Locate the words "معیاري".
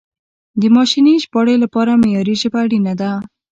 2.01-2.35